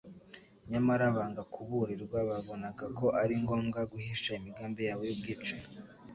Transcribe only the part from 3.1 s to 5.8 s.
ari ngombwa guhisha imigambi yabo y'ubwicanyi,